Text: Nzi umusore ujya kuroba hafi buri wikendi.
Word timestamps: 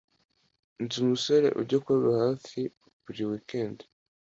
Nzi 0.83 0.95
umusore 1.03 1.47
ujya 1.59 1.77
kuroba 1.83 2.11
hafi 2.25 2.59
buri 3.03 3.23
wikendi. 3.29 3.83